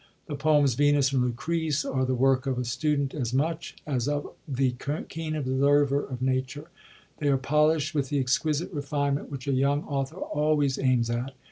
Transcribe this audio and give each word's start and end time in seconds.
The 0.25 0.35
poems, 0.35 0.73
Vemis 0.73 1.13
and 1.13 1.21
Lucrece, 1.21 1.85
are 1.85 2.05
the 2.05 2.15
work 2.15 2.47
of 2.47 2.57
a 2.57 2.65
student 2.65 3.13
as 3.13 3.35
much 3.35 3.75
as 3.85 4.07
of 4.07 4.33
the 4.47 4.73
keen 5.09 5.35
observer 5.35 6.03
of 6.03 6.23
nature. 6.23 6.71
They 7.19 7.27
are 7.27 7.37
polisht 7.37 7.93
with 7.93 8.09
the 8.09 8.17
exquisite 8.17 8.73
refinement 8.73 9.29
which 9.29 9.47
a 9.47 9.51
young 9.53 9.83
author 9.83 10.15
always 10.15 10.79
aims 10.79 11.11
at. 11.11 11.35